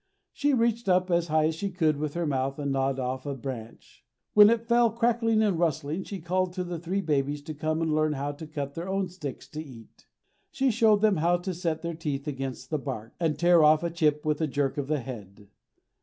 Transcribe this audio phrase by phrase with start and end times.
[0.33, 3.35] She reached up as high as she could with her mouth and gnawed off a
[3.35, 4.03] branch.
[4.33, 8.13] When it fell crackling and rustling she called the three babies to come and learn
[8.13, 10.07] how to cut their own sticks to eat.
[10.49, 13.91] She showed them how to set their teeth against the bark, and tear off a
[13.91, 15.49] chip with a jerk of the head.